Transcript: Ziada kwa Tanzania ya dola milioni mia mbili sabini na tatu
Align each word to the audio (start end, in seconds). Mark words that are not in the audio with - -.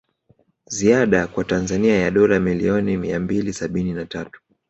Ziada 0.65 1.27
kwa 1.27 1.43
Tanzania 1.43 1.95
ya 1.97 2.11
dola 2.11 2.39
milioni 2.39 2.97
mia 2.97 3.19
mbili 3.19 3.53
sabini 3.53 3.93
na 3.93 4.05
tatu 4.05 4.41